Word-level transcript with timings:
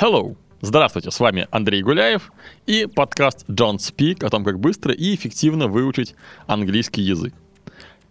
Hello! 0.00 0.36
Здравствуйте, 0.60 1.10
с 1.10 1.18
вами 1.18 1.48
Андрей 1.50 1.82
Гуляев 1.82 2.30
и 2.66 2.86
подкаст 2.86 3.44
Don't 3.48 3.78
Speak 3.78 4.24
о 4.24 4.30
том, 4.30 4.44
как 4.44 4.60
быстро 4.60 4.94
и 4.94 5.12
эффективно 5.12 5.66
выучить 5.66 6.14
английский 6.46 7.02
язык. 7.02 7.34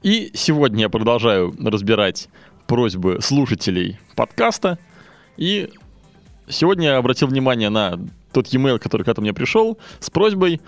И 0.03 0.31
сегодня 0.33 0.81
я 0.81 0.89
продолжаю 0.89 1.55
разбирать 1.57 2.27
просьбы 2.67 3.19
слушателей 3.21 3.97
подкаста. 4.17 4.79
И 5.37 5.69
сегодня 6.49 6.89
я 6.89 6.97
обратил 6.97 7.29
внимание 7.29 7.69
на 7.69 7.97
тот 8.33 8.47
e-mail, 8.47 8.79
который 8.79 9.03
когда-то 9.03 9.21
мне 9.21 9.33
пришел, 9.33 9.77
с 10.01 10.09
просьбой 10.09 10.59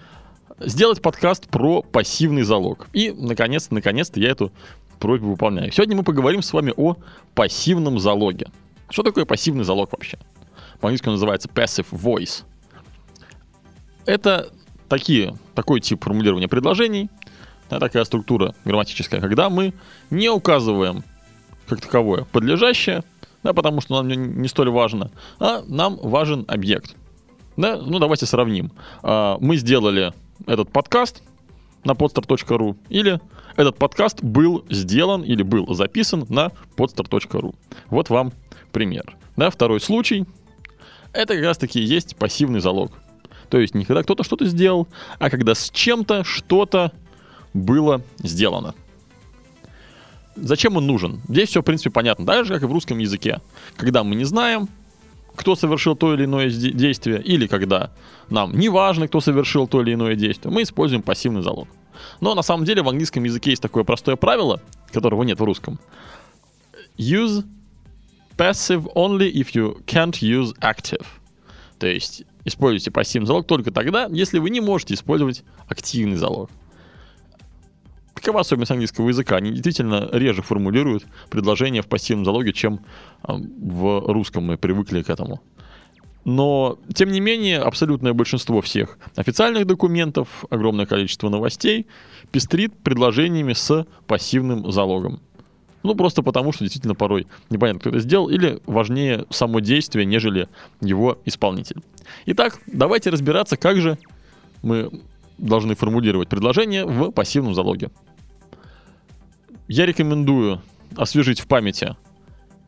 сделать 0.60 1.02
подкаст 1.02 1.50
про 1.50 1.82
пассивный 1.82 2.44
залог. 2.44 2.88
И, 2.94 3.12
наконец-то, 3.12 3.74
наконец-то 3.74 4.22
я 4.22 4.30
эту 4.30 4.54
просьбу 5.00 5.32
выполняю. 5.32 5.70
Сегодня 5.74 5.98
мы 5.98 6.04
поговорим 6.04 6.42
с 6.42 6.54
вами 6.54 6.74
о 6.78 6.96
пассивном 7.36 8.00
залоге. 8.00 8.48
Что 8.90 9.04
такое 9.04 9.26
пассивный 9.26 9.66
залог 9.66 9.92
вообще? 9.92 10.18
По-английски 10.80 11.10
называется 11.10 11.50
passive 11.50 11.88
voice. 11.92 12.44
Это 14.06 14.50
такие, 14.88 15.36
такой 15.56 15.82
тип 15.82 16.04
формулирования 16.04 16.48
предложений, 16.48 17.10
да, 17.70 17.80
такая 17.80 18.04
структура 18.06 18.56
грамматическая, 18.66 19.22
когда 19.22 19.50
мы 19.50 19.74
не 20.10 20.30
указываем 20.30 21.04
как 21.68 21.82
таковое 21.82 22.26
подлежащее, 22.32 23.04
да, 23.44 23.54
потому 23.54 23.82
что 23.82 23.96
нам 23.96 24.08
не, 24.08 24.16
не 24.16 24.48
столь 24.48 24.70
важно, 24.70 25.12
а 25.40 25.64
нам 25.68 25.98
важен 25.98 26.46
объект. 26.48 26.96
Да? 27.56 27.78
Ну, 27.78 28.00
давайте 28.00 28.26
сравним. 28.26 28.72
А, 29.04 29.38
мы 29.40 29.58
сделали 29.58 30.14
этот 30.48 30.72
подкаст 30.72 31.22
на 31.84 31.92
podstar.ru 31.92 32.78
или 32.90 33.20
этот 33.56 33.78
подкаст 33.78 34.24
был 34.24 34.66
сделан 34.70 35.24
или 35.24 35.44
был 35.44 35.74
записан 35.74 36.26
на 36.30 36.52
podstar.ru. 36.78 37.54
Вот 37.90 38.10
вам 38.10 38.32
пример. 38.72 39.16
Да, 39.36 39.50
второй 39.50 39.80
случай. 39.80 40.26
Это 41.14 41.36
как 41.36 41.44
раз-таки 41.44 41.80
есть 41.82 42.16
пассивный 42.16 42.60
залог. 42.60 42.92
То 43.50 43.60
есть 43.60 43.74
не 43.74 43.86
когда 43.86 44.04
кто-то 44.04 44.24
что-то 44.24 44.46
сделал, 44.46 44.88
а 45.18 45.30
когда 45.30 45.56
с 45.56 45.70
чем-то 45.72 46.24
что-то 46.24 46.92
было 47.54 48.02
сделано. 48.20 48.76
Зачем 50.36 50.78
он 50.78 50.86
нужен? 50.86 51.22
Здесь 51.28 51.50
все, 51.50 51.62
в 51.62 51.66
принципе, 51.66 51.90
понятно. 51.90 52.26
Так 52.26 52.48
как 52.48 52.64
и 52.64 52.66
в 52.66 52.72
русском 52.72 52.98
языке. 53.00 53.42
Когда 53.76 54.04
мы 54.04 54.16
не 54.16 54.24
знаем, 54.24 54.70
кто 55.36 55.56
совершил 55.56 55.96
то 55.96 56.14
или 56.14 56.26
иное 56.26 56.50
действие, 56.50 57.22
или 57.22 57.48
когда 57.48 57.92
нам 58.30 58.58
не 58.58 58.70
важно, 58.70 59.08
кто 59.08 59.20
совершил 59.20 59.68
то 59.68 59.82
или 59.82 59.94
иное 59.94 60.16
действие, 60.16 60.54
мы 60.54 60.64
используем 60.64 61.02
пассивный 61.02 61.42
залог. 61.42 61.68
Но 62.22 62.36
на 62.36 62.42
самом 62.42 62.66
деле 62.66 62.84
в 62.84 62.90
английском 62.90 63.24
языке 63.24 63.52
есть 63.52 63.62
такое 63.62 63.84
простое 63.84 64.16
правило, 64.16 64.62
которого 64.92 65.24
нет 65.24 65.40
в 65.40 65.44
русском. 65.44 65.80
Use 66.98 67.44
passive 68.40 68.88
only 68.96 69.30
if 69.34 69.54
you 69.54 69.84
can't 69.86 70.22
use 70.22 70.54
active. 70.62 71.06
То 71.78 71.88
есть 71.88 72.24
используйте 72.46 72.90
пассивный 72.90 73.28
залог 73.28 73.46
только 73.46 73.72
тогда, 73.72 74.08
если 74.10 74.40
вы 74.40 74.50
не 74.50 74.62
можете 74.62 74.94
использовать 74.94 75.44
активный 75.68 76.16
залог. 76.16 76.50
Такова 78.16 78.42
особенность 78.42 78.72
английского 78.72 79.10
языка. 79.10 79.36
Они 79.38 79.52
действительно 79.52 80.10
реже 80.12 80.42
формулируют 80.42 81.06
предложения 81.30 81.82
в 81.82 81.88
пассивном 81.88 82.26
залоге, 82.26 82.54
чем 82.54 82.80
в 83.24 84.12
русском 84.12 84.46
мы 84.46 84.58
привыкли 84.58 85.02
к 85.02 85.10
этому. 85.10 85.42
Но, 86.26 86.80
тем 86.94 87.12
не 87.12 87.22
менее, 87.22 87.60
абсолютное 87.60 88.14
большинство 88.14 88.62
всех 88.62 89.00
официальных 89.16 89.66
документов, 89.66 90.46
огромное 90.50 90.86
количество 90.86 91.30
новостей 91.30 91.88
пестрит 92.32 92.78
предложениями 92.84 93.54
с 93.54 93.86
пассивным 94.06 94.70
залогом. 94.72 95.22
Ну, 95.84 95.96
просто 95.96 96.24
потому, 96.24 96.52
что 96.52 96.64
действительно 96.64 96.96
порой 96.96 97.28
непонятно, 97.50 97.80
кто 97.80 97.90
это 97.90 98.00
сделал, 98.00 98.30
или 98.30 98.60
важнее 98.66 99.26
само 99.30 99.60
действие, 99.60 100.06
нежели 100.06 100.50
его 100.82 101.18
исполнитель. 101.26 101.82
Итак, 102.26 102.60
давайте 102.68 103.10
разбираться, 103.10 103.56
как 103.56 103.78
же 103.78 103.98
мы 104.62 104.90
должны 105.38 105.76
формулировать 105.76 106.28
предложение 106.28 106.86
в 106.86 107.12
пассивном 107.12 107.54
залоге. 107.56 107.92
Я 109.68 109.86
рекомендую 109.86 110.62
освежить 110.98 111.40
в 111.40 111.48
памяти 111.48 111.96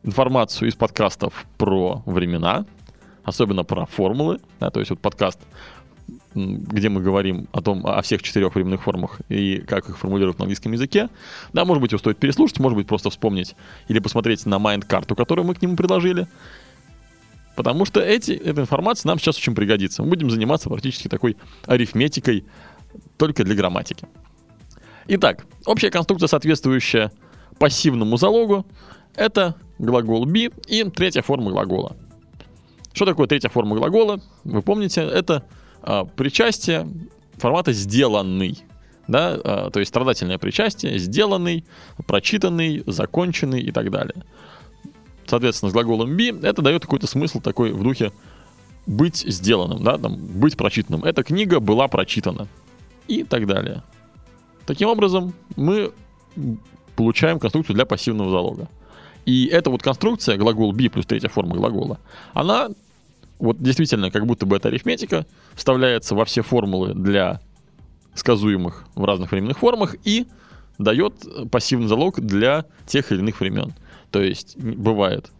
информацию 0.04 0.68
из 0.68 0.74
подкастов 0.74 1.46
про 1.58 2.02
времена, 2.06 2.64
особенно 3.24 3.64
про 3.64 3.86
формулы. 3.86 4.40
Да, 4.58 4.70
то 4.70 4.80
есть 4.80 4.90
вот 4.90 5.00
подкаст, 5.00 5.40
где 6.34 6.88
мы 6.88 7.00
говорим 7.00 7.48
о 7.52 7.60
том, 7.60 7.86
о 7.86 8.00
всех 8.02 8.22
четырех 8.22 8.54
временных 8.54 8.82
формах 8.82 9.20
и 9.28 9.58
как 9.58 9.88
их 9.88 9.98
формулируют 9.98 10.38
на 10.38 10.44
английском 10.44 10.72
языке. 10.72 11.08
Да, 11.52 11.64
может 11.64 11.80
быть, 11.80 11.92
его 11.92 11.98
стоит 11.98 12.18
переслушать, 12.18 12.58
может 12.58 12.76
быть, 12.76 12.86
просто 12.86 13.10
вспомнить 13.10 13.54
или 13.88 13.98
посмотреть 13.98 14.46
на 14.46 14.58
майнд-карту, 14.58 15.14
которую 15.14 15.46
мы 15.46 15.54
к 15.54 15.62
нему 15.62 15.76
предложили. 15.76 16.26
Потому 17.54 17.84
что 17.84 18.00
эти, 18.00 18.32
эта 18.32 18.62
информация 18.62 19.08
нам 19.08 19.18
сейчас 19.18 19.36
очень 19.36 19.54
пригодится. 19.54 20.02
Мы 20.02 20.08
будем 20.08 20.30
заниматься 20.30 20.70
практически 20.70 21.08
такой 21.08 21.36
арифметикой 21.66 22.46
только 23.18 23.44
для 23.44 23.54
грамматики. 23.54 24.06
Итак, 25.08 25.44
общая 25.66 25.90
конструкция, 25.90 26.28
соответствующая 26.28 27.12
пассивному 27.58 28.16
залогу, 28.16 28.66
это 29.14 29.56
глагол 29.78 30.26
be 30.26 30.52
и 30.66 30.84
третья 30.84 31.22
форма 31.22 31.50
глагола. 31.50 31.96
Что 32.92 33.04
такое 33.04 33.26
третья 33.26 33.48
форма 33.48 33.76
глагола? 33.76 34.20
Вы 34.44 34.62
помните, 34.62 35.02
это 35.02 35.44
причастие 36.16 36.88
формата 37.36 37.72
сделанный. 37.72 38.58
Да, 39.08 39.36
а, 39.44 39.70
то 39.70 39.80
есть 39.80 39.88
страдательное 39.88 40.38
причастие, 40.38 40.96
сделанный, 40.96 41.64
прочитанный, 42.06 42.84
законченный 42.86 43.60
и 43.60 43.72
так 43.72 43.90
далее. 43.90 44.24
Соответственно, 45.26 45.70
с 45.70 45.72
глаголом 45.72 46.16
be 46.16 46.46
это 46.46 46.62
дает 46.62 46.82
какой-то 46.82 47.08
смысл 47.08 47.40
такой 47.40 47.72
в 47.72 47.82
духе 47.82 48.12
быть 48.86 49.16
сделанным, 49.16 49.82
да, 49.82 49.98
там, 49.98 50.16
быть 50.16 50.56
прочитанным. 50.56 51.04
Эта 51.04 51.24
книга 51.24 51.58
была 51.58 51.88
прочитана 51.88 52.46
и 53.08 53.24
так 53.24 53.46
далее. 53.46 53.82
Таким 54.66 54.88
образом, 54.88 55.34
мы 55.56 55.92
получаем 56.94 57.38
конструкцию 57.38 57.74
для 57.74 57.86
пассивного 57.86 58.30
залога. 58.30 58.68
И 59.24 59.46
эта 59.46 59.70
вот 59.70 59.82
конструкция, 59.82 60.36
глагол 60.36 60.72
be 60.72 60.88
плюс 60.88 61.06
третья 61.06 61.28
форма 61.28 61.54
глагола, 61.54 61.98
она 62.34 62.70
вот 63.42 63.60
действительно 63.60 64.12
как 64.12 64.24
будто 64.24 64.46
бы 64.46 64.56
это 64.56 64.68
арифметика, 64.68 65.26
вставляется 65.54 66.14
во 66.14 66.24
все 66.24 66.42
формулы 66.42 66.94
для 66.94 67.40
сказуемых 68.14 68.84
в 68.94 69.04
разных 69.04 69.32
временных 69.32 69.58
формах 69.58 69.96
и 70.04 70.26
дает 70.78 71.14
пассивный 71.50 71.88
залог 71.88 72.20
для 72.20 72.66
тех 72.86 73.10
или 73.10 73.18
иных 73.18 73.40
времен. 73.40 73.74
То 74.12 74.22
есть 74.22 74.56
бывает 74.56 75.32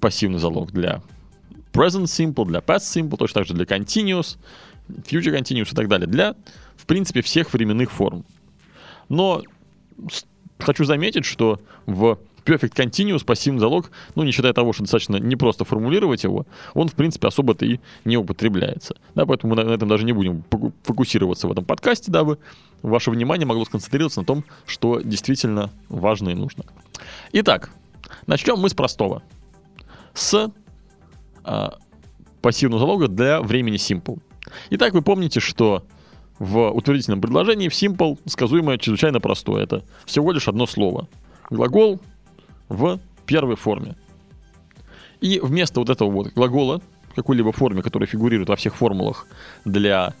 пассивный 0.00 0.38
залог 0.38 0.70
для 0.70 1.02
present 1.72 2.04
simple, 2.04 2.46
для 2.46 2.60
past 2.60 2.82
simple, 2.82 3.16
точно 3.16 3.40
так 3.40 3.48
же 3.48 3.54
для 3.54 3.64
continuous, 3.64 4.36
future 4.88 5.36
continuous 5.36 5.72
и 5.72 5.74
так 5.74 5.88
далее, 5.88 6.06
для 6.06 6.36
в 6.76 6.86
принципе, 6.86 7.20
всех 7.20 7.52
временных 7.52 7.90
форм. 7.90 8.24
Но 9.08 9.42
хочу 10.60 10.84
заметить, 10.84 11.24
что 11.24 11.60
в 11.86 12.20
Perfect 12.44 12.74
Continuous 12.74 13.24
пассивный 13.24 13.60
залог, 13.60 13.90
ну, 14.14 14.22
не 14.22 14.32
считая 14.32 14.52
того, 14.52 14.72
что 14.72 14.82
достаточно 14.82 15.16
непросто 15.16 15.64
формулировать 15.64 16.24
его, 16.24 16.46
он, 16.74 16.88
в 16.88 16.94
принципе, 16.94 17.28
особо-то 17.28 17.64
и 17.66 17.80
не 18.04 18.16
употребляется. 18.16 18.96
Да, 19.14 19.26
поэтому 19.26 19.54
мы 19.54 19.64
на 19.64 19.70
этом 19.70 19.88
даже 19.88 20.04
не 20.04 20.12
будем 20.12 20.44
фокусироваться 20.82 21.48
в 21.48 21.52
этом 21.52 21.64
подкасте, 21.64 22.10
дабы 22.10 22.38
ваше 22.82 23.10
внимание 23.10 23.46
могло 23.46 23.64
сконцентрироваться 23.64 24.20
на 24.20 24.26
том, 24.26 24.44
что 24.66 25.00
действительно 25.00 25.70
важно 25.88 26.30
и 26.30 26.34
нужно. 26.34 26.64
Итак, 27.32 27.70
начнем 28.26 28.58
мы 28.58 28.68
с 28.68 28.74
простого. 28.74 29.22
С 30.14 30.50
а, 31.44 31.78
пассивного 32.42 32.80
залога 32.80 33.08
для 33.08 33.40
времени 33.40 33.76
simple. 33.76 34.20
Итак, 34.70 34.94
вы 34.94 35.02
помните, 35.02 35.40
что 35.40 35.84
в 36.38 36.70
утвердительном 36.70 37.20
предложении 37.20 37.68
в 37.68 37.72
simple 37.72 38.18
сказуемое 38.26 38.78
чрезвычайно 38.78 39.20
простое. 39.20 39.62
Это 39.62 39.84
всего 40.04 40.32
лишь 40.32 40.48
одно 40.48 40.66
слово. 40.66 41.08
Глагол 41.50 42.00
в 42.68 43.00
первой 43.26 43.56
форме. 43.56 43.96
И 45.20 45.40
вместо 45.40 45.80
вот 45.80 45.90
этого 45.90 46.10
вот 46.10 46.32
глагола 46.32 46.80
какой-либо 47.14 47.52
форме, 47.52 47.82
которая 47.82 48.06
фигурирует 48.06 48.48
во 48.48 48.56
всех 48.56 48.76
формулах 48.76 49.26
для 49.64 50.14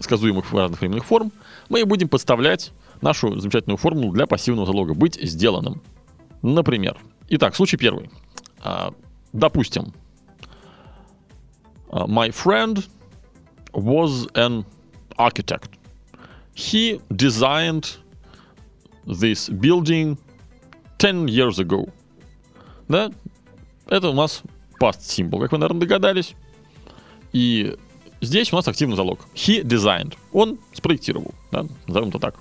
сказуемых 0.00 0.52
разных 0.52 0.80
временных 0.80 1.04
форм, 1.04 1.30
мы 1.68 1.84
будем 1.84 2.08
подставлять 2.08 2.72
нашу 3.02 3.38
замечательную 3.38 3.76
формулу 3.76 4.12
для 4.12 4.26
пассивного 4.26 4.66
залога 4.66 4.94
«быть 4.94 5.18
сделанным». 5.20 5.82
Например. 6.42 6.96
Итак, 7.28 7.54
случай 7.54 7.76
первый. 7.76 8.10
А, 8.62 8.92
допустим, 9.32 9.92
Uh, 11.94 12.08
my 12.08 12.28
friend 12.28 12.88
was 13.72 14.26
an 14.34 14.64
architect. 15.16 15.68
He 16.54 17.00
designed 17.14 17.96
this 19.06 19.48
building 19.48 20.18
10 20.98 21.26
years 21.26 21.58
ago. 21.58 21.90
Да? 22.88 23.10
Это 23.86 24.08
у 24.10 24.14
нас 24.14 24.42
past 24.80 25.00
simple, 25.00 25.40
как 25.40 25.52
вы, 25.52 25.58
наверное, 25.58 25.80
догадались. 25.80 26.34
И 27.32 27.76
здесь 28.20 28.52
у 28.52 28.56
нас 28.56 28.68
активный 28.68 28.96
залог. 28.96 29.20
He 29.34 29.62
designed. 29.62 30.14
Он 30.32 30.58
спроектировал. 30.72 31.34
Да? 31.50 31.66
Назовем 31.86 32.08
это 32.08 32.18
так. 32.18 32.36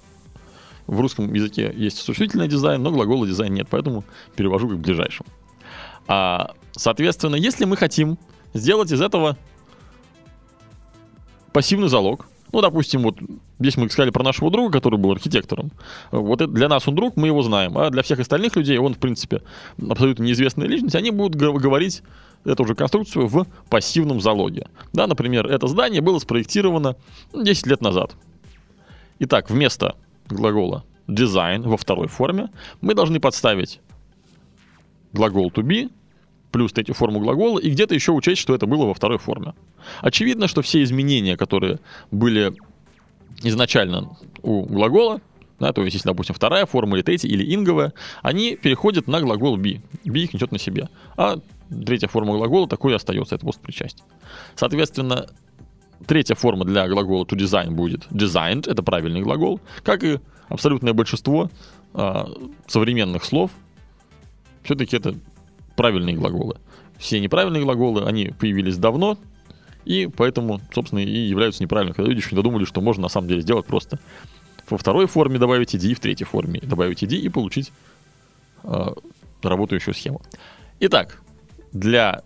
В 0.88 1.00
русском 1.00 1.34
языке 1.34 1.74
есть 1.76 1.98
существительный 2.00 2.48
дизайн, 2.48 2.84
но 2.84 2.92
глагола 2.92 3.26
дизайн 3.26 3.54
нет, 3.54 3.68
поэтому 3.70 4.04
перевожу 4.36 4.68
как 4.68 4.78
к 4.78 4.82
ближайшему. 4.82 5.28
А, 6.08 6.54
соответственно, 6.74 7.36
если 7.36 7.64
мы 7.66 7.78
хотим 7.78 8.18
сделать 8.54 8.92
из 8.92 9.02
этого 9.02 9.38
пассивный 11.54 11.88
залог, 11.88 12.26
ну, 12.54 12.62
допустим, 12.62 13.02
вот 13.02 13.20
здесь 13.60 13.78
мы 13.78 13.90
сказали 13.90 14.12
про 14.12 14.24
нашего 14.24 14.52
друга, 14.52 14.72
который 14.72 15.00
был 15.00 15.12
архитектором. 15.12 15.72
Вот 16.12 16.40
это 16.40 16.52
для 16.54 16.70
нас 16.70 16.88
он 16.88 16.94
друг, 16.94 17.18
мы 17.18 17.28
его 17.28 17.42
знаем. 17.42 17.76
А 17.80 17.90
для 17.90 18.04
всех 18.04 18.20
остальных 18.20 18.56
людей 18.56 18.78
он, 18.78 18.94
в 18.94 19.00
принципе, 19.00 19.42
абсолютно 19.90 20.24
неизвестная 20.24 20.68
личность. 20.68 20.96
Они 20.96 21.10
будут 21.10 21.36
говорить 21.36 22.04
эту 22.46 22.66
же 22.66 22.76
конструкцию 22.76 23.28
в 23.28 23.48
пассивном 23.70 24.22
залоге. 24.22 24.68
Да, 24.94 25.08
например, 25.08 25.48
это 25.48 25.68
здание 25.68 26.02
было 26.02 26.20
спроектировано 26.20 26.96
10 27.34 27.66
лет 27.66 27.82
назад. 27.82 28.16
Итак, 29.18 29.50
вместо 29.50 29.96
глагола 30.30 30.84
design 31.08 31.68
во 31.68 31.76
второй 31.76 32.08
форме 32.08 32.50
мы 32.82 32.94
должны 32.94 33.20
подставить 33.20 33.80
глагол 35.12 35.50
to 35.50 35.64
be 35.64 35.90
плюс 36.54 36.72
третью 36.72 36.94
форму 36.94 37.20
глагола 37.20 37.60
и 37.60 37.70
где-то 37.70 37.96
еще 37.96 38.12
учесть, 38.12 38.40
что 38.40 38.54
это 38.54 38.68
было 38.68 38.86
во 38.86 38.94
второй 38.94 39.18
форме. 39.18 39.54
Очевидно, 40.02 40.48
что 40.48 40.62
все 40.62 40.84
изменения, 40.84 41.36
которые 41.36 41.80
были 42.12 42.54
изначально 43.42 44.16
у 44.44 44.64
глагола, 44.64 45.20
да, 45.60 45.74
то 45.74 45.84
есть, 45.84 45.96
если, 45.96 46.10
допустим, 46.10 46.36
вторая 46.36 46.66
форма 46.66 46.96
или 46.96 47.04
третья, 47.04 47.28
или 47.28 47.54
инговая, 47.54 47.94
они 48.22 48.56
переходят 48.56 49.08
на 49.08 49.20
глагол 49.20 49.58
be. 49.58 49.82
Be 50.06 50.20
их 50.20 50.34
несет 50.34 50.52
на 50.52 50.60
себе. 50.60 50.90
А 51.18 51.40
третья 51.86 52.08
форма 52.08 52.34
глагола 52.34 52.68
такой 52.68 52.92
и 52.92 52.96
остается, 52.96 53.36
это 53.36 53.46
постпричастие. 53.46 54.06
Соответственно, 54.56 55.28
третья 56.06 56.36
форма 56.36 56.66
для 56.66 56.88
глагола 56.88 57.26
to 57.26 57.36
design 57.36 57.72
будет 57.72 58.06
designed, 58.12 58.70
это 58.70 58.84
правильный 58.84 59.22
глагол, 59.22 59.60
как 59.84 60.04
и 60.04 60.20
абсолютное 60.50 60.94
большинство 60.94 61.50
а, 61.94 62.30
современных 62.68 63.24
слов, 63.24 63.52
все-таки 64.64 64.98
это 64.98 65.16
правильные 65.76 66.16
глаголы. 66.16 66.58
Все 66.98 67.20
неправильные 67.20 67.64
глаголы, 67.64 68.06
они 68.06 68.34
появились 68.40 68.78
давно, 68.78 69.18
и 69.86 70.08
поэтому, 70.08 70.62
собственно, 70.74 71.00
и 71.00 71.10
являются 71.10 71.62
неправильными. 71.64 71.96
Когда 71.96 72.10
люди 72.10 72.22
еще 72.22 72.36
додумали, 72.36 72.66
что 72.66 72.82
можно 72.82 73.04
на 73.04 73.10
самом 73.10 73.28
деле 73.28 73.42
сделать 73.42 73.66
просто 73.66 74.00
во 74.70 74.78
второй 74.78 75.08
форме 75.08 75.40
добавить 75.40 75.76
ID, 75.76 75.94
в 75.96 76.00
третьей 76.00 76.26
форме 76.26 76.60
добавить 76.62 77.04
ID 77.04 77.18
и 77.18 77.30
получить 77.30 77.72
э, 78.64 78.88
работающую 79.42 79.94
схему. 79.94 80.22
Итак, 80.80 81.22
для 81.72 82.24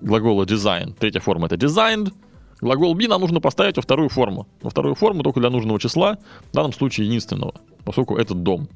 глагола 0.00 0.44
design, 0.44 0.94
третья 0.98 1.20
форма 1.20 1.46
это 1.46 1.56
designed, 1.56 2.12
глагол 2.60 2.96
be 2.96 3.08
нам 3.08 3.20
нужно 3.20 3.40
поставить 3.40 3.76
во 3.76 3.82
вторую 3.82 4.08
форму. 4.08 4.46
Во 4.62 4.70
вторую 4.70 4.94
форму 4.94 5.22
только 5.22 5.40
для 5.40 5.50
нужного 5.50 5.78
числа, 5.78 6.18
в 6.50 6.54
данном 6.54 6.72
случае 6.72 7.06
единственного, 7.06 7.54
поскольку 7.84 8.16
это 8.16 8.34
дом. 8.34 8.68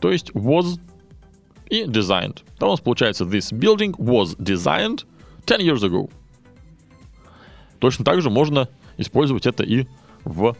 То 0.00 0.10
есть 0.10 0.30
was 0.32 0.78
и 1.68 1.84
designed. 1.84 2.38
Там 2.58 2.68
у 2.68 2.72
нас 2.72 2.80
получается 2.80 3.24
this 3.24 3.52
building 3.52 3.94
was 3.98 4.36
designed 4.38 5.04
10 5.46 5.60
years 5.60 5.82
ago. 5.82 6.10
Точно 7.78 8.04
так 8.04 8.20
же 8.22 8.30
можно 8.30 8.68
использовать 8.96 9.46
это 9.46 9.62
и 9.62 9.86
в 10.24 10.56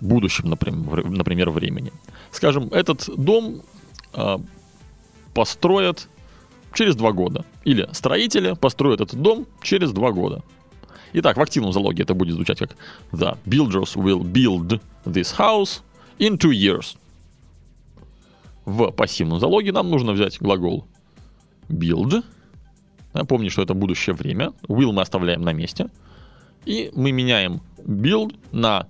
будущем, 0.00 0.48
например, 0.48 1.08
например 1.08 1.50
времени. 1.50 1.92
Скажем, 2.30 2.68
этот 2.68 3.08
дом 3.16 3.62
э, 4.12 4.38
построят 5.34 6.08
через 6.72 6.96
два 6.96 7.12
года. 7.12 7.44
Или 7.64 7.88
строители 7.92 8.54
построят 8.54 9.00
этот 9.00 9.20
дом 9.20 9.46
через 9.62 9.92
два 9.92 10.12
года. 10.12 10.42
Итак, 11.12 11.36
в 11.36 11.40
активном 11.40 11.72
залоге 11.72 12.02
это 12.02 12.14
будет 12.14 12.34
звучать 12.34 12.58
как 12.58 12.76
The 13.12 13.38
builders 13.46 13.96
will 13.96 14.22
build 14.22 14.80
this 15.04 15.36
house 15.36 15.82
in 16.18 16.36
two 16.36 16.52
years 16.52 16.96
в 18.66 18.90
пассивном 18.90 19.40
залоге 19.40 19.72
нам 19.72 19.88
нужно 19.90 20.12
взять 20.12 20.38
глагол 20.40 20.86
build. 21.68 22.22
Помни, 23.28 23.48
что 23.48 23.62
это 23.62 23.72
будущее 23.72 24.14
время. 24.14 24.52
Will 24.68 24.92
мы 24.92 25.00
оставляем 25.00 25.40
на 25.40 25.54
месте. 25.54 25.88
И 26.66 26.90
мы 26.94 27.12
меняем 27.12 27.62
build 27.78 28.36
на 28.52 28.86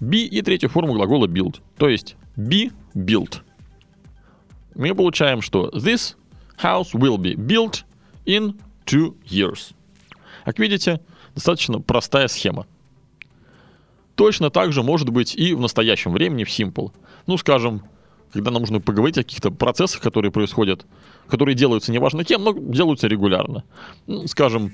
be 0.00 0.20
и 0.20 0.40
третью 0.40 0.70
форму 0.70 0.94
глагола 0.94 1.26
build. 1.26 1.60
То 1.76 1.88
есть 1.88 2.16
be 2.36 2.72
built. 2.94 3.42
Мы 4.74 4.94
получаем, 4.94 5.42
что 5.42 5.70
this 5.70 6.16
house 6.62 6.92
will 6.92 7.18
be 7.18 7.34
built 7.34 7.84
in 8.24 8.58
two 8.86 9.16
years. 9.24 9.74
Как 10.44 10.58
видите, 10.58 11.00
достаточно 11.34 11.80
простая 11.80 12.28
схема. 12.28 12.66
Точно 14.14 14.50
так 14.50 14.72
же 14.72 14.82
может 14.82 15.10
быть 15.10 15.34
и 15.34 15.52
в 15.52 15.60
настоящем 15.60 16.12
времени 16.12 16.44
в 16.44 16.48
simple. 16.48 16.92
Ну, 17.26 17.36
скажем, 17.36 17.82
когда 18.32 18.50
нам 18.50 18.62
нужно 18.62 18.80
поговорить 18.80 19.18
о 19.18 19.22
каких-то 19.22 19.50
процессах, 19.50 20.00
которые 20.00 20.30
происходят, 20.30 20.86
которые 21.28 21.54
делаются 21.54 21.92
неважно 21.92 22.24
кем, 22.24 22.44
но 22.44 22.52
делаются 22.52 23.06
регулярно. 23.06 23.64
Ну, 24.06 24.26
скажем, 24.26 24.72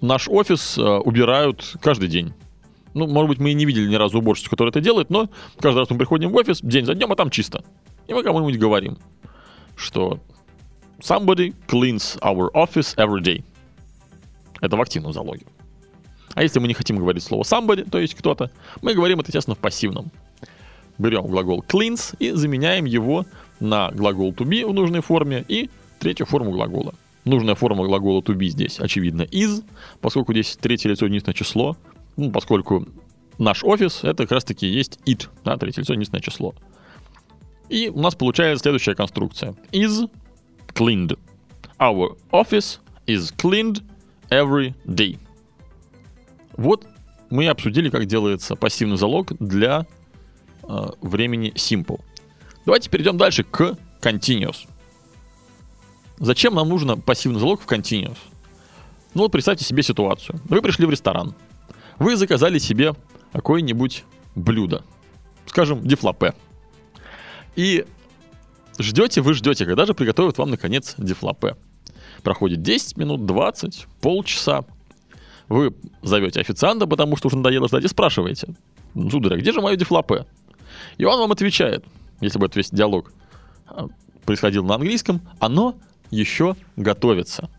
наш 0.00 0.28
офис 0.28 0.78
э, 0.78 0.82
убирают 0.82 1.76
каждый 1.80 2.08
день. 2.08 2.34
Ну, 2.94 3.06
может 3.06 3.28
быть, 3.28 3.38
мы 3.38 3.50
и 3.50 3.54
не 3.54 3.64
видели 3.64 3.88
ни 3.88 3.94
разу 3.94 4.18
уборщицу, 4.18 4.50
которая 4.50 4.70
это 4.70 4.80
делает, 4.80 5.10
но 5.10 5.28
каждый 5.58 5.78
раз 5.80 5.90
мы 5.90 5.98
приходим 5.98 6.30
в 6.30 6.36
офис 6.36 6.60
день 6.62 6.86
за 6.86 6.94
днем, 6.94 7.12
а 7.12 7.16
там 7.16 7.30
чисто. 7.30 7.64
И 8.06 8.14
мы 8.14 8.22
кому-нибудь 8.22 8.58
говорим, 8.58 8.98
что 9.76 10.20
somebody 11.00 11.54
cleans 11.68 12.18
our 12.20 12.50
office 12.54 12.96
every 12.96 13.22
day. 13.22 13.44
Это 14.60 14.76
в 14.76 14.80
активном 14.80 15.12
залоге. 15.12 15.46
А 16.34 16.42
если 16.42 16.58
мы 16.58 16.68
не 16.68 16.74
хотим 16.74 16.96
говорить 16.96 17.22
слово 17.22 17.42
somebody, 17.42 17.88
то 17.88 17.98
есть 17.98 18.14
кто-то, 18.14 18.50
мы 18.82 18.94
говорим 18.94 19.20
это, 19.20 19.28
естественно, 19.28 19.54
в 19.54 19.58
пассивном 19.58 20.10
берем 20.98 21.26
глагол 21.26 21.64
cleans 21.66 22.14
и 22.18 22.30
заменяем 22.32 22.84
его 22.84 23.26
на 23.60 23.90
глагол 23.90 24.32
to 24.32 24.44
be 24.44 24.66
в 24.66 24.72
нужной 24.72 25.00
форме 25.00 25.44
и 25.48 25.70
третью 25.98 26.26
форму 26.26 26.52
глагола. 26.52 26.94
Нужная 27.24 27.54
форма 27.54 27.84
глагола 27.84 28.20
to 28.20 28.34
be 28.34 28.46
здесь, 28.48 28.78
очевидно, 28.78 29.22
is, 29.22 29.64
поскольку 30.00 30.32
здесь 30.32 30.56
третье 30.60 30.90
лицо 30.90 31.06
единственное 31.06 31.34
число, 31.34 31.76
ну, 32.16 32.30
поскольку 32.30 32.86
наш 33.38 33.64
офис 33.64 34.04
это 34.04 34.24
как 34.24 34.32
раз 34.32 34.44
таки 34.44 34.66
есть 34.66 34.98
it, 35.06 35.28
да, 35.44 35.56
третье 35.56 35.80
лицо 35.80 35.92
единственное 35.92 36.22
число. 36.22 36.54
И 37.68 37.88
у 37.88 38.00
нас 38.00 38.14
получается 38.14 38.62
следующая 38.62 38.94
конструкция. 38.94 39.54
Is 39.72 40.08
cleaned. 40.68 41.18
Our 41.78 42.16
office 42.30 42.78
is 43.06 43.34
cleaned 43.36 43.82
every 44.30 44.74
day. 44.86 45.18
Вот 46.56 46.86
мы 47.28 47.48
обсудили, 47.48 47.90
как 47.90 48.06
делается 48.06 48.54
пассивный 48.54 48.96
залог 48.96 49.32
для 49.40 49.86
э, 50.68 50.88
времени 51.00 51.52
simple. 51.54 52.00
Давайте 52.64 52.90
перейдем 52.90 53.16
дальше 53.16 53.44
к 53.44 53.76
continuous. 54.00 54.66
Зачем 56.18 56.54
нам 56.54 56.68
нужно 56.68 56.96
пассивный 56.96 57.40
залог 57.40 57.60
в 57.60 57.66
continuous? 57.66 58.18
Ну 59.14 59.22
вот 59.22 59.32
представьте 59.32 59.64
себе 59.64 59.82
ситуацию. 59.82 60.40
Вы 60.44 60.62
пришли 60.62 60.86
в 60.86 60.90
ресторан. 60.90 61.34
Вы 61.98 62.16
заказали 62.16 62.58
себе 62.58 62.94
какое-нибудь 63.32 64.04
блюдо. 64.34 64.84
Скажем, 65.46 65.86
дефлопе. 65.86 66.34
И 67.54 67.86
ждете, 68.78 69.22
вы 69.22 69.34
ждете, 69.34 69.64
когда 69.64 69.86
же 69.86 69.94
приготовят 69.94 70.38
вам, 70.38 70.50
наконец, 70.50 70.94
дефлопе. 70.98 71.56
Проходит 72.22 72.62
10 72.62 72.96
минут, 72.96 73.24
20, 73.24 73.86
полчаса. 74.00 74.64
Вы 75.48 75.74
зовете 76.02 76.40
официанта, 76.40 76.86
потому 76.86 77.16
что 77.16 77.28
уже 77.28 77.36
надоело 77.36 77.68
ждать, 77.68 77.84
и 77.84 77.88
спрашиваете. 77.88 78.48
Сударь, 78.94 79.38
где 79.38 79.52
же 79.52 79.60
мое 79.60 79.76
дефлопе? 79.76 80.26
И 80.98 81.04
он 81.04 81.18
вам 81.18 81.32
отвечает, 81.32 81.84
если 82.20 82.38
бы 82.38 82.46
этот 82.46 82.56
весь 82.56 82.70
диалог 82.70 83.12
а, 83.66 83.88
происходил 84.24 84.64
на 84.64 84.74
английском, 84.74 85.20
оно 85.40 85.76
еще 86.10 86.56
готовится. 86.76 87.50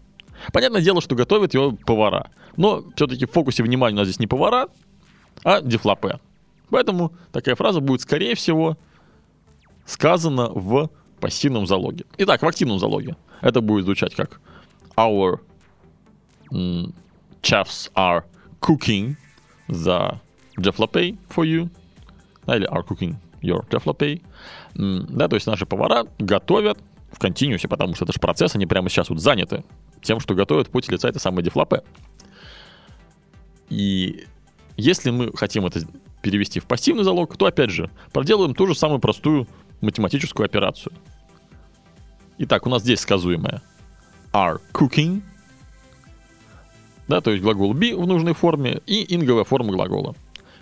Понятное 0.54 0.82
дело, 0.82 1.02
что 1.02 1.16
готовят 1.16 1.54
его 1.54 1.72
повара. 1.72 2.30
Но 2.56 2.84
все-таки 2.96 3.26
в 3.26 3.32
фокусе 3.32 3.64
внимания 3.64 3.96
у 3.96 4.00
нас 4.00 4.08
здесь 4.08 4.20
не 4.20 4.28
повара, 4.28 4.68
а 5.44 5.62
дефлопе. 5.62 6.20
Поэтому 6.70 7.14
такая 7.32 7.56
фраза 7.56 7.80
будет, 7.80 8.02
скорее 8.02 8.36
всего, 8.36 8.78
сказана 9.86 10.50
в 10.50 10.90
пассивном 11.20 11.66
залоге. 11.66 12.06
Итак, 12.18 12.42
в 12.42 12.48
активном 12.48 12.80
залоге 12.80 13.16
это 13.42 13.62
будет 13.62 13.86
звучать 13.86 14.16
как 14.16 14.40
Our 14.96 15.40
chefs 17.42 17.92
are 17.96 18.24
cooking 18.62 19.16
the 19.68 20.20
deflape 20.58 21.18
for 21.30 21.46
you 21.46 21.70
или 22.56 22.68
are 22.70 22.86
cooking 22.86 23.16
your 23.42 23.68
teflopay, 23.68 24.22
да, 24.74 25.27
то 25.27 25.36
есть 25.36 25.48
наши 25.48 25.66
повара 25.66 26.06
готовят 26.18 26.80
в 27.12 27.20
континуусе, 27.20 27.68
потому 27.68 27.96
что 27.96 28.06
это 28.06 28.13
же 28.13 28.20
процесс, 28.20 28.56
они 28.56 28.66
прямо 28.66 28.89
сейчас 28.89 29.10
вот 29.10 29.20
заняты 29.20 29.63
тем, 30.01 30.20
что 30.20 30.36
готовят 30.36 30.70
поте 30.70 30.92
лица 30.92 31.10
это 31.10 31.20
самое 31.20 31.44
дефлопе. 31.44 31.84
И 33.70 34.25
если 34.75 35.10
мы 35.12 35.32
хотим 35.36 35.66
это 35.66 35.82
перевести 36.22 36.60
в 36.60 36.66
пассивный 36.66 37.04
залог, 37.04 37.36
то, 37.38 37.46
опять 37.46 37.70
же, 37.70 37.89
проделаем 38.12 38.54
ту 38.54 38.68
же 38.68 38.75
самую 38.75 39.00
простую 39.00 39.48
математическую 39.82 40.46
операцию. 40.46 40.94
Итак, 42.39 42.66
у 42.68 42.70
нас 42.70 42.84
здесь 42.84 43.00
сказуемое 43.00 43.62
are 44.34 44.60
cooking, 44.74 45.22
да, 47.08 47.22
то 47.22 47.32
есть 47.32 47.42
глагол 47.42 47.74
be 47.74 47.96
в 47.96 48.06
нужной 48.06 48.34
форме 48.34 48.82
и 48.86 49.16
инговая 49.16 49.44
форма 49.44 49.72
глагола. 49.72 50.16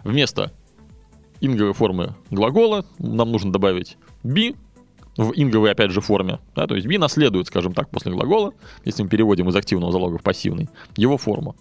Вместо 0.04 0.51
инговой 1.42 1.74
формы 1.74 2.15
глагола 2.32 2.86
нам 3.00 3.32
нужно 3.32 3.51
добавить 3.51 3.98
be 4.24 4.56
в 5.18 5.32
инговой, 5.36 5.72
опять 5.72 5.92
же, 5.92 6.01
форме. 6.01 6.39
Да, 6.56 6.68
то 6.68 6.75
есть 6.75 6.88
be 6.88 6.98
наследует, 6.98 7.48
скажем 7.48 7.74
так, 7.74 7.89
после 7.89 8.12
глагола, 8.12 8.54
если 8.84 9.04
мы 9.04 9.10
переводим 9.10 9.50
из 9.50 9.56
активного 9.56 9.92
залога 9.92 10.18
в 10.18 10.24
пассивный, 10.24 10.70
его 10.98 11.18
форму. 11.18 11.56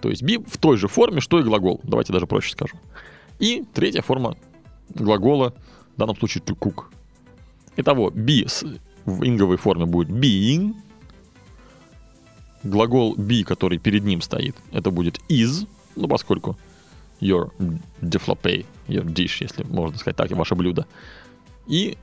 То 0.00 0.10
есть 0.10 0.22
be 0.22 0.44
в 0.48 0.58
той 0.58 0.76
же 0.76 0.86
форме, 0.88 1.20
что 1.20 1.40
и 1.40 1.42
глагол. 1.42 1.80
Давайте 1.82 2.12
даже 2.12 2.26
проще 2.26 2.52
скажу. 2.52 2.76
И 3.38 3.64
третья 3.74 4.02
форма 4.02 4.36
глагола, 4.90 5.54
в 5.96 5.98
данном 5.98 6.16
случае 6.16 6.44
to 6.44 6.56
cook. 6.56 6.84
Итого, 7.76 8.10
be 8.10 8.46
в 9.04 9.26
инговой 9.26 9.56
форме 9.56 9.86
будет 9.86 10.10
being. 10.10 10.74
Глагол 12.62 13.16
be, 13.16 13.44
который 13.44 13.78
перед 13.78 14.04
ним 14.04 14.22
стоит, 14.22 14.56
это 14.72 14.90
будет 14.90 15.18
is, 15.28 15.68
ну, 15.96 16.08
поскольку 16.08 16.56
your 17.24 17.50
deflape, 18.02 18.66
your 18.86 19.04
dish, 19.04 19.40
если 19.40 19.64
можно 19.64 19.98
сказать 19.98 20.16
так, 20.16 20.30
ваше 20.30 20.54
блюдо. 20.54 20.86
И 21.66 21.96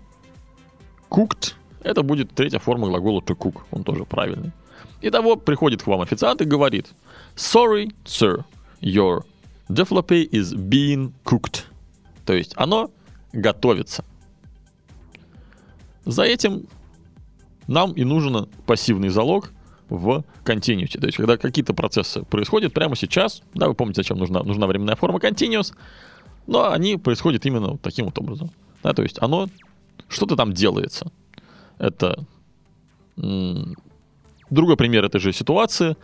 cooked, 1.09 1.53
это 1.83 2.03
будет 2.03 2.33
третья 2.33 2.59
форма 2.59 2.87
глагола 2.87 3.21
to 3.21 3.37
cook, 3.37 3.61
он 3.71 3.83
тоже 3.83 4.05
правильный. 4.05 4.51
Итого, 5.01 5.35
приходит 5.35 5.83
к 5.83 5.87
вам 5.87 6.01
официант 6.01 6.41
и 6.41 6.45
говорит– 6.45 6.87
Sorry, 7.35 7.91
sir, 8.05 8.43
your 8.81 9.23
deflape 9.69 10.29
is 10.31 10.53
being 10.53 11.13
cooked. 11.23 11.65
То 12.25 12.33
есть 12.33 12.53
оно 12.55 12.91
готовится. 13.31 14.03
За 16.05 16.23
этим 16.23 16.67
нам 17.67 17.93
и 17.93 18.03
нужен 18.03 18.49
пассивный 18.65 19.09
залог 19.09 19.51
в 19.91 20.23
continuity. 20.43 20.99
То 20.99 21.05
есть, 21.05 21.17
когда 21.17 21.37
какие-то 21.37 21.73
процессы 21.73 22.23
происходят 22.23 22.73
прямо 22.73 22.95
сейчас, 22.95 23.43
да, 23.53 23.67
вы 23.67 23.75
помните, 23.75 24.01
зачем 24.01 24.17
нужна, 24.17 24.41
нужна 24.43 24.67
временная 24.67 24.95
форма 24.95 25.19
continuous, 25.19 25.73
но 26.47 26.71
они 26.71 26.97
происходят 26.97 27.45
именно 27.45 27.71
вот 27.71 27.81
таким 27.81 28.05
вот 28.05 28.17
образом. 28.17 28.49
Да, 28.81 28.93
то 28.93 29.03
есть 29.03 29.17
оно, 29.21 29.47
что-то 30.07 30.35
там 30.35 30.53
делается. 30.53 31.11
Это 31.77 32.25
другой 34.49 34.77
пример 34.77 35.05
этой 35.05 35.19
же 35.19 35.33
ситуации 35.33 35.95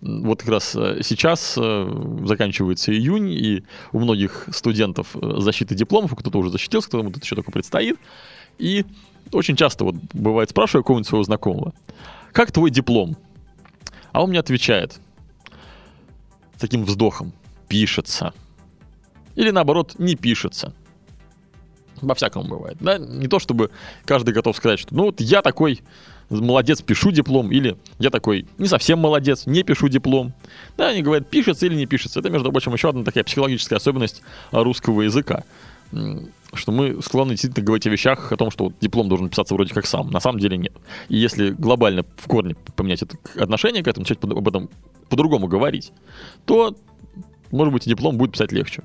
вот 0.00 0.40
как 0.40 0.50
раз 0.50 0.76
э, 0.76 1.00
сейчас 1.02 1.56
э, 1.56 2.20
заканчивается 2.24 2.92
июнь, 2.92 3.30
и 3.30 3.64
у 3.92 4.00
многих 4.00 4.48
студентов 4.52 5.16
э, 5.16 5.36
защиты 5.38 5.74
дипломов, 5.74 6.14
кто-то 6.14 6.38
уже 6.38 6.50
защитился, 6.50 6.88
кто-то 6.88 7.10
тут 7.10 7.24
еще 7.24 7.36
только 7.36 7.50
предстоит. 7.50 7.96
И 8.58 8.84
очень 9.32 9.56
часто 9.56 9.84
вот 9.84 9.94
бывает 10.12 10.50
спрашиваю 10.50 10.82
какого-нибудь 10.82 11.08
своего 11.08 11.24
знакомого, 11.24 11.72
как 12.32 12.52
твой 12.52 12.70
диплом? 12.70 13.16
А 14.14 14.22
он 14.22 14.30
мне 14.30 14.38
отвечает 14.38 15.00
таким 16.60 16.84
вздохом, 16.84 17.32
пишется. 17.66 18.32
Или 19.34 19.50
наоборот, 19.50 19.96
не 19.98 20.14
пишется. 20.14 20.72
Во-всякому 22.00 22.48
бывает. 22.48 22.76
Да? 22.78 22.96
Не 22.96 23.26
то, 23.26 23.40
чтобы 23.40 23.72
каждый 24.04 24.32
готов 24.32 24.56
сказать, 24.56 24.78
что 24.78 24.94
ну 24.94 25.06
вот 25.06 25.20
я 25.20 25.42
такой 25.42 25.80
молодец, 26.30 26.80
пишу 26.80 27.10
диплом, 27.10 27.50
или 27.50 27.76
я 27.98 28.10
такой 28.10 28.46
не 28.56 28.68
совсем 28.68 29.00
молодец, 29.00 29.46
не 29.46 29.64
пишу 29.64 29.88
диплом. 29.88 30.32
Да, 30.76 30.90
они 30.90 31.02
говорят, 31.02 31.28
пишется 31.28 31.66
или 31.66 31.74
не 31.74 31.86
пишется. 31.86 32.20
Это, 32.20 32.30
между 32.30 32.52
прочим, 32.52 32.72
еще 32.72 32.90
одна 32.90 33.02
такая 33.02 33.24
психологическая 33.24 33.78
особенность 33.78 34.22
русского 34.52 35.02
языка. 35.02 35.42
Что 36.52 36.72
мы 36.72 37.02
склонны 37.02 37.32
действительно 37.32 37.64
говорить 37.64 37.86
о 37.86 37.90
вещах, 37.90 38.32
о 38.32 38.36
том, 38.36 38.50
что 38.50 38.64
вот 38.64 38.74
диплом 38.80 39.08
должен 39.08 39.28
писаться 39.28 39.54
вроде 39.54 39.74
как 39.74 39.86
сам. 39.86 40.10
На 40.10 40.20
самом 40.20 40.38
деле 40.38 40.56
нет. 40.56 40.72
И 41.08 41.16
если 41.16 41.50
глобально 41.50 42.04
в 42.16 42.28
корне 42.28 42.54
поменять 42.76 43.02
это 43.02 43.16
отношение 43.36 43.82
к 43.82 43.88
этому, 43.88 44.02
начать 44.02 44.22
об 44.22 44.48
этом 44.48 44.70
по-другому 45.08 45.48
говорить, 45.48 45.92
то, 46.46 46.76
может 47.50 47.72
быть, 47.72 47.86
и 47.86 47.90
диплом 47.90 48.16
будет 48.16 48.32
писать 48.32 48.52
легче. 48.52 48.82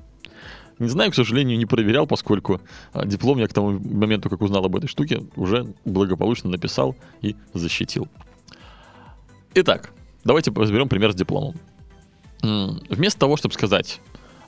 Не 0.80 0.88
знаю, 0.88 1.10
к 1.10 1.14
сожалению, 1.14 1.58
не 1.58 1.66
проверял, 1.66 2.06
поскольку 2.06 2.60
а, 2.92 3.04
диплом 3.04 3.38
я 3.38 3.46
к 3.46 3.52
тому 3.52 3.78
моменту, 3.78 4.30
как 4.30 4.40
узнал 4.40 4.64
об 4.64 4.74
этой 4.74 4.86
штуке, 4.86 5.22
уже 5.36 5.74
благополучно 5.84 6.48
написал 6.48 6.96
и 7.20 7.36
защитил. 7.52 8.08
Итак, 9.54 9.92
давайте 10.24 10.50
разберем 10.50 10.88
пример 10.88 11.12
с 11.12 11.14
дипломом. 11.14 11.54
Вместо 12.42 13.20
того, 13.20 13.36
чтобы 13.36 13.52
сказать 13.52 14.00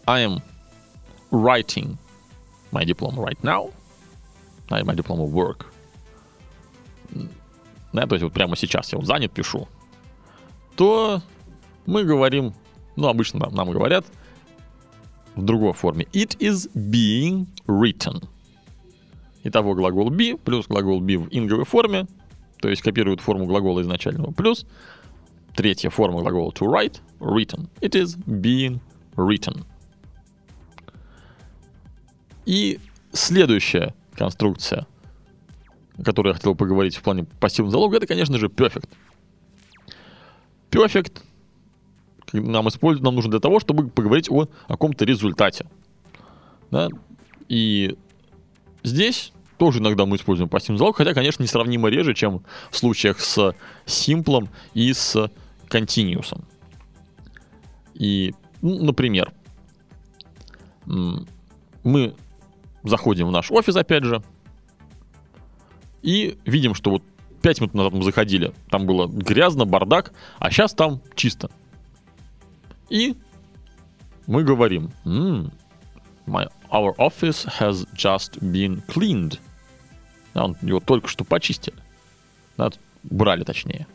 I 0.07 0.25
am 0.25 0.41
writing 1.31 1.97
my 2.73 2.85
diploma 2.85 3.23
right 3.23 3.43
now, 3.43 3.71
my 4.69 4.95
diploma 4.95 5.25
work, 5.25 5.67
да, 7.93 8.07
то 8.07 8.15
есть 8.15 8.25
вот 8.25 8.33
прямо 8.33 8.57
сейчас 8.57 8.93
я 8.93 8.99
вот 8.99 9.07
занят, 9.07 9.33
пишу, 9.33 9.69
то 10.77 11.21
мы 11.87 12.05
говорим, 12.05 12.55
ну, 12.97 13.09
обычно 13.09 13.41
нам, 13.41 13.55
нам 13.55 13.71
говорят– 13.71 14.07
в 15.35 15.43
другой 15.43 15.73
форме. 15.73 16.07
It 16.13 16.37
is 16.39 16.71
being 16.75 17.47
written. 17.67 18.29
Итого 19.45 19.75
глагол 19.75 20.11
be 20.11 20.39
плюс 20.39 20.67
глагол 20.67 21.01
be 21.01 21.17
в 21.17 21.29
инговой 21.31 21.65
форме, 21.65 22.07
то 22.61 22.69
есть 22.69 22.83
копируют 22.83 23.21
форму 23.21 23.47
глагола 23.47 23.81
изначального, 23.81 24.31
плюс 24.33 24.67
третья 25.57 25.91
форма 25.91 26.21
глагола 26.21 26.51
to 26.51 26.67
write, 26.67 27.01
written. 27.19 27.69
It 27.81 27.95
is 27.95 28.17
being 28.27 28.81
written. 29.17 29.65
И 32.47 32.81
следующая 33.13 33.95
конструкция, 34.15 34.87
о 35.99 36.03
которой 36.03 36.29
я 36.29 36.35
хотел 36.35 36.55
поговорить 36.55 36.97
в 36.97 37.03
плане 37.03 37.25
пассивного 37.41 37.71
залога, 37.71 37.97
это, 37.99 38.07
конечно 38.07 38.39
же, 38.39 38.47
perfect. 38.47 38.89
Perfect 40.71 41.23
нам 42.33 42.69
используют, 42.69 43.05
нам 43.05 43.15
нужно 43.15 43.31
для 43.31 43.41
того, 43.41 43.61
чтобы 43.61 43.89
поговорить 43.89 44.31
о, 44.31 44.43
о 44.43 44.69
каком-то 44.69 45.05
результате. 45.05 45.67
Да? 46.71 46.89
И 47.49 47.97
здесь 48.83 49.33
тоже 49.59 49.81
иногда 49.81 50.07
мы 50.07 50.17
используем 50.17 50.49
пассивный 50.49 50.79
залог, 50.79 50.97
хотя, 50.97 51.15
конечно, 51.15 51.43
несравнимо 51.43 51.89
реже, 51.89 52.15
чем 52.15 52.43
в 52.71 52.77
случаях 52.77 53.21
с 53.21 53.55
симплом 53.87 54.49
и 54.75 54.93
с 54.93 55.31
континуусом. 55.69 56.45
И, 57.95 58.35
ну, 58.63 58.83
например, 58.83 59.33
мы 60.87 62.15
заходим 62.83 63.29
в 63.29 63.31
наш 63.31 63.51
офис, 63.51 63.77
опять 63.77 64.05
же, 64.05 64.23
и 66.03 66.39
видим, 66.45 66.75
что 66.75 66.91
вот 66.91 67.03
5 67.43 67.61
минут 67.61 67.75
назад 67.75 67.93
мы 67.93 68.03
заходили, 68.03 68.53
там 68.71 68.87
было 68.87 69.07
грязно, 69.07 69.65
бардак, 69.65 70.13
а 70.39 70.51
сейчас 70.51 70.75
там 70.75 71.01
чисто. 71.15 71.51
И 72.89 73.17
мы 74.27 74.45
говорим, 74.45 74.91
mm, 75.05 75.51
my, 76.27 76.51
our 76.71 76.95
office 76.99 77.47
has 77.59 77.87
just 77.95 78.39
been 78.41 78.83
cleaned. 78.87 79.39
Да, 80.35 80.45
он 80.45 80.57
его 80.63 80.81
только 80.81 81.09
что 81.09 81.25
почистили. 81.25 81.77
Да, 82.57 82.71
брали 83.03 83.45
точнее. 83.45 83.87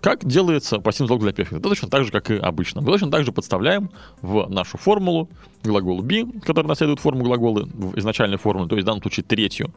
Как 0.00 0.24
делается 0.24 0.78
пассивный 0.78 1.08
залог 1.08 1.22
для 1.22 1.32
перфекта? 1.32 1.58
Это 1.58 1.68
точно 1.68 1.88
так 1.88 2.04
же, 2.04 2.10
как 2.10 2.30
и 2.30 2.36
обычно. 2.36 2.80
Мы 2.80 2.86
точно 2.86 3.10
так 3.10 3.24
же 3.24 3.32
подставляем 3.32 3.90
в 4.22 4.48
нашу 4.48 4.78
формулу 4.78 5.28
глагол 5.62 6.02
be, 6.02 6.40
который 6.40 6.66
наследует 6.66 7.00
форму 7.00 7.22
глагола 7.22 7.64
в 7.64 7.98
изначальной 7.98 8.38
формуле, 8.38 8.68
то 8.68 8.76
есть 8.76 8.84
в 8.84 8.86
данном 8.86 9.02
случае 9.02 9.24
третью, 9.24 9.74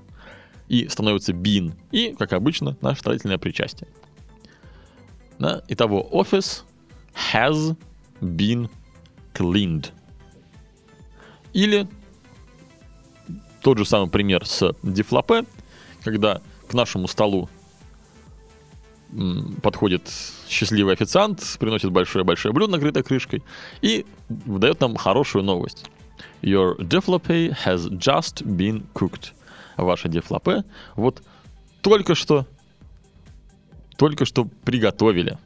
и 0.70 0.88
становится 0.88 1.34
been, 1.34 1.74
и, 1.92 2.15
как 2.18 2.32
обычно, 2.32 2.77
наше 2.82 3.01
строительное 3.01 3.38
причастие. 3.38 3.89
Да? 5.39 5.62
Итого, 5.68 6.08
office 6.12 6.63
has 7.34 7.75
been 8.22 8.70
cleaned. 9.34 9.88
Или 11.51 11.88
тот 13.62 13.77
же 13.77 13.86
самый 13.86 14.10
пример 14.10 14.46
с 14.46 14.74
дефлопе, 14.84 15.46
когда 16.03 16.42
к 16.70 16.74
нашему 16.74 17.08
столу 17.08 17.50
подходит 19.62 20.12
счастливый 20.48 20.93
официант, 20.93 21.58
приносит 21.60 21.91
большое-большое 21.91 22.53
блюдо, 22.53 22.74
накрытое 22.74 23.03
крышкой, 23.03 23.43
и 23.82 24.05
выдает 24.29 24.79
нам 24.82 24.96
хорошую 24.96 25.43
новость. 25.43 25.86
Your 26.41 26.77
deflape 26.77 27.55
has 27.65 27.89
just 27.89 28.43
been 28.43 28.86
cooked. 28.93 29.34
Ваше 29.77 30.08
дефлопе 30.10 30.63
вот 30.96 31.22
только 31.82 32.15
что 32.15 32.46
только 33.98 34.25
что 34.25 34.46
приготовили. 34.46 35.38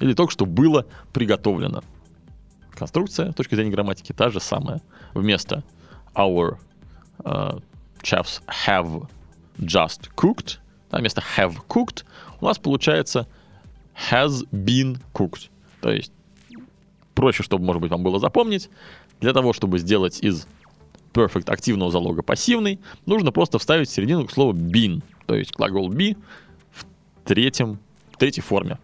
Или 0.00 0.14
только 0.14 0.32
что 0.32 0.46
было 0.46 0.86
приготовлено. 1.12 1.82
Конструкция 2.72 3.30
с 3.30 3.34
точки 3.34 3.54
зрения 3.54 3.70
грамматики 3.70 4.12
та 4.12 4.30
же 4.30 4.40
самая. 4.40 4.80
Вместо 5.14 5.62
our 6.14 6.58
uh, 7.24 7.62
chefs 8.02 8.42
have 8.66 9.08
just 9.58 10.10
cooked, 10.16 10.58
да, 10.90 10.98
вместо 10.98 11.22
have 11.36 11.56
cooked 11.68 12.04
у 12.44 12.46
нас 12.46 12.58
получается 12.58 13.26
has 14.10 14.46
been 14.52 15.00
cooked. 15.14 15.48
То 15.80 15.90
есть 15.90 16.12
проще, 17.14 17.42
чтобы, 17.42 17.64
может 17.64 17.80
быть, 17.80 17.90
вам 17.90 18.02
было 18.02 18.18
запомнить, 18.18 18.68
для 19.20 19.32
того, 19.32 19.54
чтобы 19.54 19.78
сделать 19.78 20.20
из 20.22 20.46
perfect 21.14 21.50
активного 21.50 21.90
залога 21.90 22.22
пассивный, 22.22 22.80
нужно 23.06 23.32
просто 23.32 23.58
вставить 23.58 23.88
в 23.88 23.92
середину 23.92 24.28
слово 24.28 24.52
been, 24.52 25.02
то 25.26 25.34
есть 25.34 25.54
глагол 25.54 25.90
be 25.90 26.18
в 26.72 26.84
третьем, 27.24 27.78
в 28.12 28.18
третьей 28.18 28.42
форме. 28.42 28.78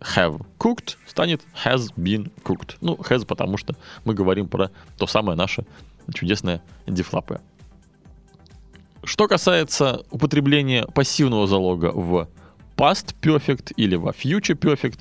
Have 0.00 0.44
cooked 0.58 0.96
станет 1.06 1.42
has 1.64 1.94
been 1.96 2.30
cooked. 2.44 2.76
Ну, 2.82 2.96
has, 2.96 3.24
потому 3.24 3.56
что 3.56 3.74
мы 4.04 4.12
говорим 4.12 4.48
про 4.48 4.70
то 4.98 5.06
самое 5.06 5.38
наше 5.38 5.64
чудесное 6.12 6.62
дефлапе. 6.86 7.40
Что 9.02 9.28
касается 9.28 10.04
употребления 10.10 10.84
пассивного 10.84 11.46
залога 11.46 11.92
в 11.94 12.28
past 12.76 13.14
perfect 13.20 13.72
или 13.76 13.96
во 13.96 14.10
future 14.10 14.58
perfect, 14.58 15.00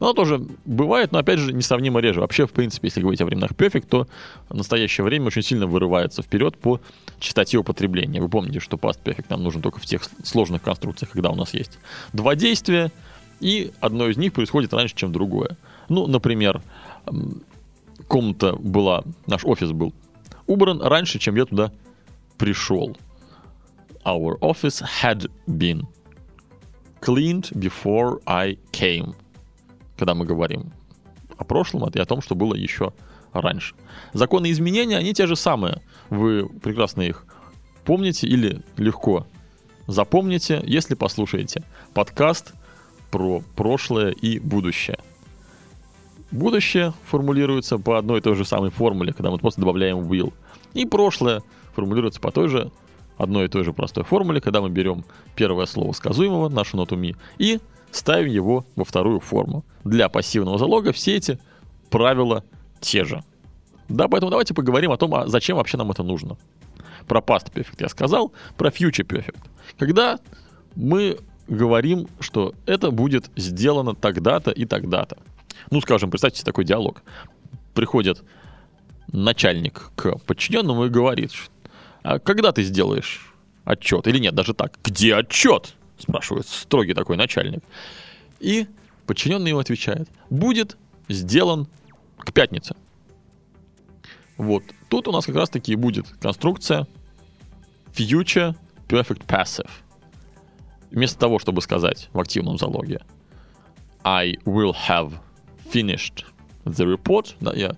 оно 0.00 0.12
тоже 0.12 0.44
бывает, 0.64 1.12
но 1.12 1.18
опять 1.18 1.38
же 1.38 1.52
несравнимо 1.52 2.00
реже. 2.00 2.20
Вообще, 2.20 2.46
в 2.46 2.52
принципе, 2.52 2.88
если 2.88 3.00
говорить 3.00 3.20
о 3.20 3.26
временах 3.26 3.52
perfect, 3.52 3.86
то 3.88 4.06
настоящее 4.50 5.04
время 5.04 5.26
очень 5.26 5.42
сильно 5.42 5.66
вырывается 5.66 6.22
вперед 6.22 6.58
по 6.58 6.80
частоте 7.20 7.58
употребления. 7.58 8.20
Вы 8.20 8.28
помните, 8.28 8.60
что 8.60 8.76
past 8.76 8.98
perfect 9.02 9.26
нам 9.30 9.42
нужен 9.42 9.62
только 9.62 9.78
в 9.78 9.86
тех 9.86 10.02
сложных 10.24 10.62
конструкциях, 10.62 11.12
когда 11.12 11.30
у 11.30 11.36
нас 11.36 11.54
есть 11.54 11.78
два 12.12 12.34
действия, 12.34 12.90
и 13.40 13.72
одно 13.80 14.08
из 14.08 14.16
них 14.16 14.32
происходит 14.32 14.74
раньше, 14.74 14.94
чем 14.94 15.12
другое. 15.12 15.56
Ну, 15.88 16.06
например, 16.06 16.60
комната 18.08 18.54
была, 18.56 19.04
наш 19.26 19.44
офис 19.44 19.70
был 19.70 19.94
убран 20.46 20.82
раньше, 20.82 21.18
чем 21.18 21.36
я 21.36 21.46
туда 21.46 21.72
пришел. 22.36 22.96
Our 24.04 24.38
office 24.40 24.82
had 25.02 25.30
been 25.46 25.86
cleaned 27.04 27.52
before 27.52 28.20
I 28.26 28.58
came. 28.72 29.14
Когда 29.96 30.14
мы 30.14 30.24
говорим 30.24 30.72
о 31.36 31.44
прошлом 31.44 31.88
и 31.88 31.98
о 31.98 32.04
том, 32.04 32.22
что 32.22 32.34
было 32.34 32.54
еще 32.54 32.92
раньше. 33.32 33.74
Законы 34.12 34.50
изменения, 34.50 34.96
они 34.96 35.12
те 35.12 35.26
же 35.26 35.36
самые. 35.36 35.82
Вы 36.10 36.48
прекрасно 36.48 37.02
их 37.02 37.26
помните 37.84 38.26
или 38.26 38.62
легко 38.76 39.26
запомните, 39.86 40.62
если 40.64 40.94
послушаете 40.94 41.62
подкаст 41.92 42.54
про 43.10 43.42
прошлое 43.56 44.10
и 44.10 44.38
будущее. 44.38 44.98
Будущее 46.30 46.94
формулируется 47.04 47.78
по 47.78 47.98
одной 47.98 48.18
и 48.18 48.22
той 48.22 48.34
же 48.34 48.44
самой 48.44 48.70
формуле, 48.70 49.12
когда 49.12 49.30
мы 49.30 49.38
просто 49.38 49.60
добавляем 49.60 49.98
will. 49.98 50.32
И 50.72 50.84
прошлое 50.84 51.42
формулируется 51.74 52.20
по 52.20 52.32
той 52.32 52.48
же 52.48 52.72
одной 53.16 53.46
и 53.46 53.48
той 53.48 53.64
же 53.64 53.72
простой 53.72 54.04
формуле, 54.04 54.40
когда 54.40 54.60
мы 54.60 54.70
берем 54.70 55.04
первое 55.36 55.66
слово 55.66 55.92
сказуемого, 55.92 56.48
нашу 56.48 56.76
ноту 56.76 56.96
ми, 56.96 57.16
и 57.38 57.60
ставим 57.90 58.30
его 58.30 58.64
во 58.76 58.84
вторую 58.84 59.20
форму. 59.20 59.64
Для 59.84 60.08
пассивного 60.08 60.58
залога 60.58 60.92
все 60.92 61.16
эти 61.16 61.38
правила 61.90 62.42
те 62.80 63.04
же. 63.04 63.22
Да, 63.88 64.08
поэтому 64.08 64.30
давайте 64.30 64.54
поговорим 64.54 64.90
о 64.90 64.96
том, 64.96 65.14
а 65.14 65.26
зачем 65.26 65.56
вообще 65.56 65.76
нам 65.76 65.90
это 65.90 66.02
нужно. 66.02 66.36
Про 67.06 67.20
past 67.20 67.52
perfect 67.52 67.76
я 67.80 67.88
сказал, 67.88 68.32
про 68.56 68.70
future 68.70 69.06
perfect. 69.06 69.38
Когда 69.78 70.18
мы 70.74 71.18
говорим, 71.48 72.08
что 72.20 72.54
это 72.66 72.90
будет 72.90 73.30
сделано 73.36 73.94
тогда-то 73.94 74.50
и 74.50 74.64
тогда-то. 74.64 75.18
Ну, 75.70 75.80
скажем, 75.80 76.10
представьте 76.10 76.38
себе 76.38 76.46
такой 76.46 76.64
диалог. 76.64 77.02
Приходит 77.74 78.22
начальник 79.12 79.90
к 79.94 80.16
подчиненному 80.26 80.86
и 80.86 80.88
говорит, 80.88 81.30
а 81.30 81.36
когда 82.24 82.52
ты 82.52 82.62
сделаешь 82.62 83.32
отчет? 83.64 84.06
Или 84.06 84.18
нет, 84.18 84.34
даже 84.34 84.54
так. 84.54 84.78
Где 84.84 85.16
отчет? 85.16 85.74
Спрашивает 85.98 86.46
строгий 86.46 86.94
такой 86.94 87.16
начальник. 87.16 87.62
И 88.40 88.66
подчиненный 89.06 89.50
ему 89.50 89.60
отвечает. 89.60 90.08
Будет 90.30 90.76
сделан 91.08 91.66
к 92.18 92.32
пятнице. 92.32 92.76
Вот. 94.36 94.64
Тут 94.88 95.08
у 95.08 95.12
нас 95.12 95.26
как 95.26 95.36
раз 95.36 95.48
таки 95.48 95.74
будет 95.76 96.06
конструкция 96.20 96.86
future 97.92 98.54
perfect 98.88 99.24
passive. 99.26 99.70
Вместо 100.90 101.18
того, 101.18 101.38
чтобы 101.38 101.62
сказать 101.62 102.08
в 102.12 102.20
активном 102.20 102.58
залоге 102.58 103.00
I 104.04 104.36
will 104.44 104.74
have 104.88 105.14
finished 105.72 106.24
the 106.64 106.84
report, 106.96 107.34
да, 107.40 107.52
я 107.54 107.76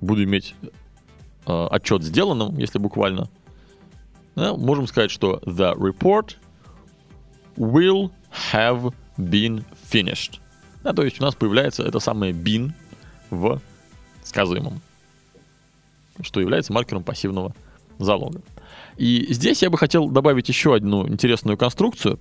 буду 0.00 0.22
иметь 0.24 0.54
э, 1.50 1.66
отчет 1.70 2.02
сделанным, 2.02 2.56
если 2.58 2.78
буквально, 2.78 3.28
да, 4.36 4.54
можем 4.54 4.86
сказать, 4.86 5.10
что 5.10 5.40
the 5.44 5.74
report 5.76 6.36
will 7.56 8.10
have 8.52 8.94
been 9.18 9.64
finished. 9.90 10.38
Да, 10.82 10.92
то 10.92 11.02
есть 11.02 11.20
у 11.20 11.24
нас 11.24 11.34
появляется 11.34 11.82
это 11.82 11.98
самое 11.98 12.32
been 12.32 12.72
в 13.30 13.60
сказуемом, 14.22 14.80
что 16.22 16.40
является 16.40 16.72
маркером 16.72 17.04
пассивного 17.04 17.54
залога. 17.98 18.40
И 18.96 19.32
здесь 19.32 19.62
я 19.62 19.70
бы 19.70 19.78
хотел 19.78 20.08
добавить 20.08 20.48
еще 20.48 20.74
одну 20.74 21.06
интересную 21.08 21.56
конструкцию, 21.56 22.18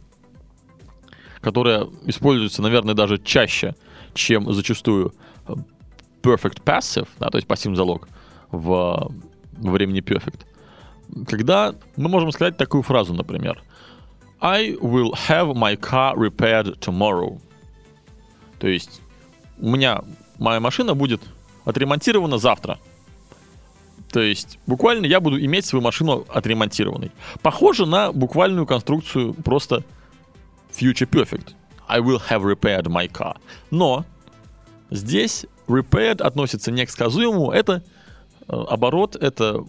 которая 1.42 1.88
используется, 2.06 2.62
наверное, 2.62 2.96
даже 2.96 3.18
чаще, 3.18 3.76
чем 4.14 4.52
зачастую 4.54 5.14
perfect 6.22 6.64
passive, 6.64 7.08
да, 7.20 7.30
то 7.30 7.38
есть 7.38 7.48
пассивный 7.48 7.78
залог 7.78 8.10
в, 8.52 9.12
времени 9.54 10.02
perfect. 10.02 10.46
Когда 11.28 11.76
мы 11.96 12.10
можем 12.10 12.32
сказать 12.32 12.58
такую 12.58 12.84
фразу, 12.84 13.14
например, 13.14 13.62
I 14.42 14.74
will 14.74 15.14
have 15.28 15.54
my 15.54 15.76
car 15.76 16.16
repaired 16.16 16.80
tomorrow. 16.80 17.42
То 18.60 18.68
есть 18.68 19.02
у 19.60 19.70
меня 19.70 20.02
моя 20.38 20.60
машина 20.60 20.96
будет 20.96 21.22
отремонтирована 21.66 22.38
завтра. 22.38 22.80
То 24.12 24.22
есть 24.22 24.60
буквально 24.66 25.06
я 25.06 25.20
буду 25.20 25.40
иметь 25.40 25.66
свою 25.66 25.84
машину 25.84 26.26
отремонтированной. 26.30 27.12
Похоже 27.42 27.86
на 27.86 28.12
буквальную 28.12 28.66
конструкцию 28.66 29.34
просто 29.34 29.84
future 30.72 31.08
perfect. 31.10 31.54
I 31.88 32.00
will 32.00 32.22
have 32.30 32.44
repaired 32.44 32.86
my 32.86 33.12
car. 33.12 33.38
Но 33.72 34.06
здесь 34.90 35.46
repaired 35.68 36.22
относится 36.22 36.72
не 36.72 36.86
к 36.86 36.90
сказуемому, 36.90 37.52
это 37.52 37.84
оборот, 38.50 39.16
это 39.16 39.64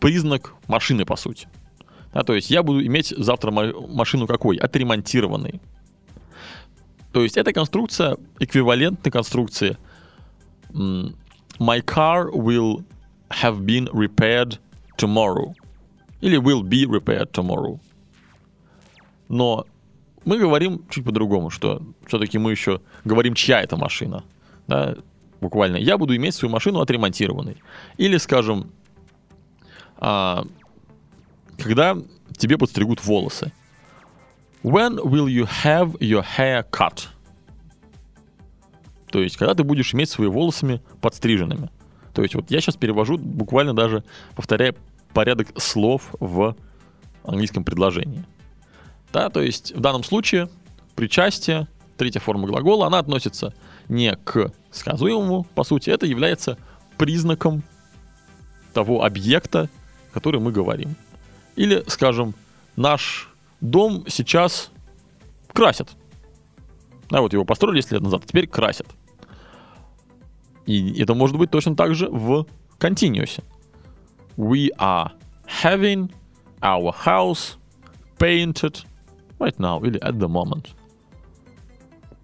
признак 0.00 0.54
машины, 0.66 1.04
по 1.04 1.16
сути. 1.16 1.48
Да, 2.12 2.22
то 2.22 2.34
есть 2.34 2.50
я 2.50 2.62
буду 2.62 2.84
иметь 2.84 3.14
завтра 3.16 3.50
машину 3.50 4.26
какой? 4.26 4.56
Отремонтированной. 4.56 5.60
То 7.12 7.22
есть 7.22 7.36
эта 7.36 7.52
конструкция 7.52 8.16
эквивалентна 8.38 9.10
конструкции 9.10 9.76
My 10.72 11.80
car 11.84 12.30
will 12.32 12.84
have 13.30 13.60
been 13.60 13.88
repaired 13.92 14.58
tomorrow. 14.96 15.54
Или 16.20 16.38
will 16.38 16.62
be 16.62 16.86
repaired 16.86 17.30
tomorrow. 17.30 17.78
Но 19.28 19.66
мы 20.24 20.38
говорим 20.38 20.84
чуть 20.88 21.04
по-другому, 21.04 21.50
что 21.50 21.82
все-таки 22.06 22.38
мы 22.38 22.50
еще 22.50 22.80
говорим, 23.04 23.34
чья 23.34 23.60
это 23.60 23.76
машина. 23.76 24.24
Да? 24.66 24.96
Буквально. 25.42 25.76
Я 25.76 25.98
буду 25.98 26.14
иметь 26.14 26.36
свою 26.36 26.52
машину 26.52 26.78
отремонтированной. 26.80 27.56
Или, 27.96 28.16
скажем, 28.18 28.70
а, 29.96 30.44
когда 31.58 31.96
тебе 32.38 32.56
подстригут 32.56 33.04
волосы. 33.04 33.52
When 34.62 35.02
will 35.02 35.26
you 35.26 35.48
have 35.64 35.98
your 35.98 36.24
hair 36.38 36.64
cut? 36.70 37.08
То 39.10 39.20
есть, 39.20 39.36
когда 39.36 39.56
ты 39.56 39.64
будешь 39.64 39.92
иметь 39.92 40.10
свои 40.10 40.28
волосами 40.28 40.80
подстриженными. 41.00 41.70
То 42.14 42.22
есть, 42.22 42.36
вот 42.36 42.48
я 42.52 42.60
сейчас 42.60 42.76
перевожу 42.76 43.18
буквально 43.18 43.74
даже, 43.74 44.04
повторяя 44.36 44.76
порядок 45.12 45.48
слов 45.60 46.14
в 46.20 46.54
английском 47.24 47.64
предложении. 47.64 48.24
Да, 49.12 49.28
то 49.28 49.42
есть, 49.42 49.74
в 49.74 49.80
данном 49.80 50.04
случае 50.04 50.48
причастие, 50.94 51.66
третья 51.96 52.20
форма 52.20 52.46
глагола, 52.46 52.86
она 52.86 53.00
относится 53.00 53.52
не 53.88 54.14
к 54.14 54.52
сказуемому, 54.72 55.44
по 55.54 55.64
сути, 55.64 55.90
это 55.90 56.06
является 56.06 56.58
признаком 56.98 57.62
того 58.72 59.04
объекта, 59.04 59.68
который 60.12 60.40
мы 60.40 60.50
говорим. 60.50 60.96
Или, 61.56 61.84
скажем, 61.86 62.34
наш 62.76 63.28
дом 63.60 64.04
сейчас 64.08 64.70
красят. 65.52 65.90
Да, 67.10 67.20
вот 67.20 67.32
его 67.32 67.44
построили 67.44 67.76
10 67.76 67.92
лет 67.92 68.02
назад, 68.02 68.22
а 68.24 68.26
теперь 68.26 68.46
красят. 68.46 68.86
И 70.66 71.00
это 71.00 71.14
может 71.14 71.36
быть 71.36 71.50
точно 71.50 71.76
так 71.76 71.94
же 71.94 72.08
в 72.08 72.46
континуусе. 72.78 73.42
We 74.36 74.70
are 74.78 75.10
having 75.62 76.10
our 76.62 76.94
house 77.04 77.56
painted 78.18 78.84
right 79.38 79.58
now 79.58 79.82
или 79.84 80.00
at 80.00 80.18
the 80.18 80.28
moment. 80.28 80.70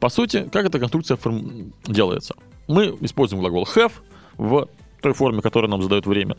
По 0.01 0.09
сути, 0.09 0.49
как 0.53 0.67
эта 0.67 0.79
конструкция 0.79 1.17
форм... 1.17 1.73
делается? 1.87 2.35
Мы 2.67 2.97
используем 3.01 3.41
глагол 3.41 3.65
have 3.65 3.93
в 4.37 4.69
той 5.03 5.13
форме, 5.13 5.43
которая 5.43 5.71
нам 5.71 5.83
задает 5.83 6.07
время. 6.07 6.37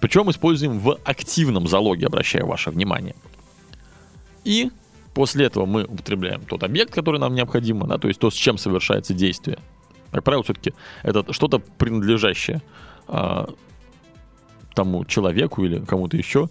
Причем 0.00 0.30
используем 0.30 0.78
в 0.78 0.98
активном 1.04 1.68
залоге, 1.68 2.06
обращаю 2.06 2.46
ваше 2.46 2.70
внимание. 2.70 3.14
И 4.44 4.70
После 5.14 5.46
этого 5.46 5.66
мы 5.66 5.84
употребляем 5.84 6.42
тот 6.42 6.62
объект, 6.62 6.94
который 6.94 7.20
нам 7.20 7.34
необходимо, 7.34 7.86
да, 7.86 7.98
то 7.98 8.08
есть 8.08 8.18
то, 8.18 8.30
с 8.30 8.34
чем 8.34 8.56
совершается 8.56 9.12
действие. 9.12 9.58
Как 10.10 10.24
правило, 10.24 10.42
все-таки 10.42 10.72
это 11.02 11.30
что-то 11.32 11.58
принадлежащее 11.58 12.62
а, 13.08 13.48
тому 14.74 15.04
человеку 15.04 15.64
или 15.64 15.80
кому-то 15.80 16.16
еще, 16.16 16.48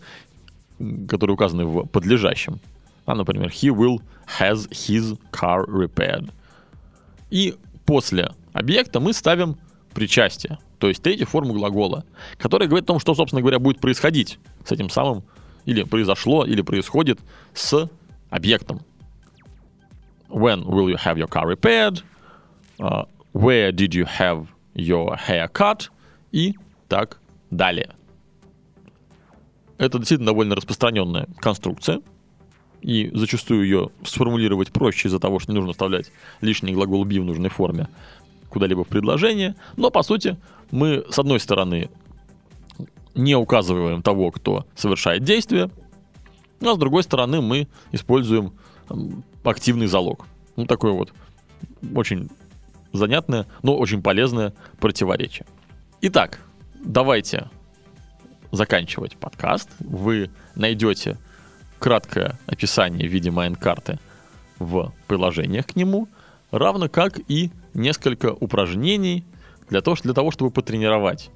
которые 1.08 1.34
указаны 1.34 1.66
в 1.66 1.86
подлежащем. 1.86 2.60
А, 3.06 3.16
например, 3.16 3.50
he 3.50 3.70
will 3.70 4.02
has 4.40 4.70
his 4.70 5.18
car 5.32 5.66
repaired. 5.66 6.32
И 7.30 7.56
после 7.86 8.32
объекта 8.54 9.00
мы 9.00 9.14
ставим 9.14 9.58
причастие, 9.94 10.60
то 10.80 10.88
есть 10.88 11.02
третью 11.02 11.28
форму 11.28 11.54
глагола, 11.54 12.06
которая 12.38 12.68
говорит 12.68 12.86
о 12.86 12.88
том, 12.94 13.00
что, 13.00 13.16
собственно 13.16 13.42
говоря, 13.42 13.60
будет 13.60 13.80
происходить 13.80 14.40
с 14.66 14.72
этим 14.72 14.90
самым, 14.90 15.24
или 15.66 15.84
произошло, 15.84 16.46
или 16.46 16.62
происходит 16.62 17.20
с 17.54 17.90
объектом. 18.30 18.82
When 20.30 20.64
will 20.64 20.90
you 20.90 20.98
have 20.98 21.18
your 21.18 21.28
car 21.28 21.46
repaired? 21.46 22.02
Uh, 22.80 23.06
where 23.34 23.72
did 23.72 23.94
you 23.94 24.06
have 24.06 24.48
your 24.74 25.16
hair 25.18 25.48
cut? 25.52 25.90
И 26.32 26.56
так 26.88 27.20
далее. 27.50 27.94
Это 29.78 29.98
действительно 29.98 30.28
довольно 30.28 30.56
распространенная 30.56 31.28
конструкция, 31.40 32.02
и 32.82 33.12
зачастую 33.14 33.64
ее 33.64 33.90
сформулировать 34.04 34.72
проще 34.72 35.08
из-за 35.08 35.20
того, 35.20 35.40
что 35.40 35.52
не 35.52 35.58
нужно 35.58 35.74
вставлять 35.74 36.12
лишний 36.42 36.74
глагол 36.74 37.06
be 37.06 37.20
в 37.20 37.26
нужной 37.26 37.50
форме 37.50 37.88
куда-либо 38.50 38.84
в 38.84 38.88
предложение. 38.88 39.56
Но, 39.78 39.92
по 39.92 40.04
сути, 40.04 40.38
мы, 40.72 41.06
с 41.10 41.18
одной 41.20 41.40
стороны, 41.40 41.90
не 43.16 43.36
указываем 43.36 44.02
того, 44.02 44.32
кто 44.32 44.66
совершает 44.76 45.24
действие, 45.24 45.70
а 46.62 46.74
с 46.74 46.78
другой 46.78 47.04
стороны, 47.04 47.42
мы 47.42 47.68
используем 47.92 48.54
активный 49.44 49.88
залог. 49.88 50.26
Ну, 50.56 50.66
такое 50.66 50.92
вот 50.92 51.14
очень 51.96 52.30
занятное, 52.94 53.48
но 53.64 53.78
очень 53.78 54.02
полезное 54.02 54.54
противоречие. 54.80 55.46
Итак, 56.02 56.40
давайте 56.84 57.50
заканчивать 58.52 59.18
подкаст. 59.18 59.70
Вы 59.80 60.30
найдете 60.56 61.18
краткое 61.82 62.38
описание 62.46 63.10
в 63.10 63.12
виде 63.12 63.32
майн-карты 63.32 64.00
в 64.60 64.94
приложениях 65.08 65.66
к 65.66 65.76
нему, 65.76 66.08
равно 66.52 66.88
как 66.88 67.20
и 67.28 67.50
несколько 67.74 68.28
упражнений 68.34 69.26
для 69.68 69.82
того, 69.82 69.98
для 70.04 70.14
того 70.14 70.30
чтобы 70.30 70.52
потренировать 70.52 71.32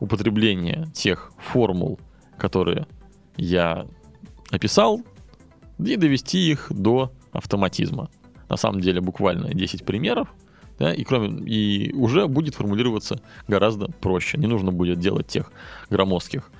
употребление 0.00 0.88
тех 0.94 1.30
формул, 1.36 2.00
которые 2.38 2.86
я 3.36 3.86
описал, 4.50 5.02
и 5.78 5.96
довести 5.96 6.50
их 6.50 6.68
до 6.70 7.12
автоматизма. 7.30 8.08
На 8.48 8.56
самом 8.56 8.80
деле 8.80 9.02
буквально 9.02 9.52
10 9.52 9.84
примеров, 9.84 10.28
да, 10.78 10.94
и, 10.94 11.04
кроме, 11.04 11.44
и 11.44 11.92
уже 11.92 12.28
будет 12.28 12.54
формулироваться 12.54 13.20
гораздо 13.46 13.88
проще. 13.88 14.38
Не 14.38 14.46
нужно 14.46 14.72
будет 14.72 14.98
делать 15.00 15.26
тех 15.26 15.52
громоздких 15.90 16.50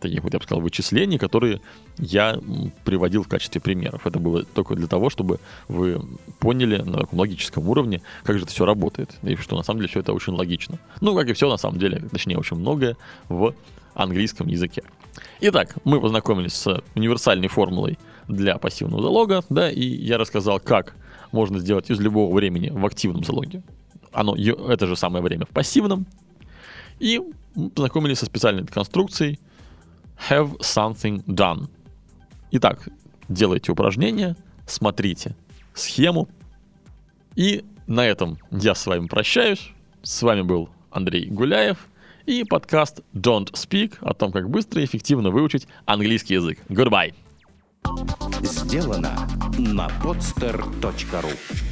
таких 0.00 0.22
вот, 0.22 0.32
я 0.32 0.38
бы 0.38 0.44
сказал, 0.44 0.62
вычислений, 0.62 1.18
которые 1.18 1.60
я 1.98 2.38
приводил 2.84 3.22
в 3.22 3.28
качестве 3.28 3.60
примеров. 3.60 4.06
Это 4.06 4.18
было 4.18 4.44
только 4.44 4.74
для 4.74 4.86
того, 4.86 5.10
чтобы 5.10 5.40
вы 5.68 6.00
поняли 6.38 6.78
на 6.78 6.98
таком 6.98 7.18
логическом 7.18 7.68
уровне, 7.68 8.02
как 8.24 8.38
же 8.38 8.44
это 8.44 8.52
все 8.52 8.64
работает, 8.64 9.16
и 9.22 9.36
что 9.36 9.56
на 9.56 9.62
самом 9.62 9.80
деле 9.80 9.88
все 9.90 10.00
это 10.00 10.12
очень 10.12 10.32
логично. 10.32 10.78
Ну, 11.00 11.14
как 11.16 11.28
и 11.28 11.32
все 11.32 11.48
на 11.48 11.56
самом 11.56 11.78
деле, 11.78 12.02
точнее, 12.10 12.38
очень 12.38 12.56
многое 12.56 12.96
в 13.28 13.54
английском 13.94 14.46
языке. 14.48 14.82
Итак, 15.40 15.76
мы 15.84 16.00
познакомились 16.00 16.54
с 16.54 16.82
универсальной 16.94 17.48
формулой 17.48 17.98
для 18.28 18.56
пассивного 18.56 19.02
залога, 19.02 19.44
да, 19.50 19.70
и 19.70 19.84
я 19.84 20.16
рассказал, 20.16 20.60
как 20.60 20.94
можно 21.32 21.58
сделать 21.58 21.90
из 21.90 22.00
любого 22.00 22.34
времени 22.34 22.70
в 22.70 22.84
активном 22.86 23.24
залоге. 23.24 23.62
Оно, 24.12 24.34
это 24.36 24.86
же 24.86 24.96
самое 24.96 25.22
время 25.22 25.46
в 25.46 25.50
пассивном. 25.50 26.06
И 26.98 27.20
познакомились 27.74 28.18
со 28.18 28.26
специальной 28.26 28.66
конструкцией 28.66 29.38
have 30.28 30.58
something 30.60 31.24
done. 31.26 31.68
Итак, 32.52 32.88
делайте 33.28 33.72
упражнение, 33.72 34.36
смотрите 34.66 35.34
схему. 35.74 36.28
И 37.34 37.64
на 37.86 38.06
этом 38.06 38.38
я 38.50 38.74
с 38.74 38.86
вами 38.86 39.06
прощаюсь. 39.06 39.70
С 40.02 40.22
вами 40.22 40.42
был 40.42 40.68
Андрей 40.90 41.26
Гуляев 41.28 41.88
и 42.26 42.44
подкаст 42.44 43.00
Don't 43.14 43.52
Speak 43.52 43.94
о 44.00 44.14
том, 44.14 44.32
как 44.32 44.50
быстро 44.50 44.82
и 44.82 44.84
эффективно 44.84 45.30
выучить 45.30 45.66
английский 45.86 46.34
язык. 46.34 46.58
Goodbye! 46.68 47.14
Сделано 48.42 49.28
на 49.58 49.88
podster.ru 50.02 51.71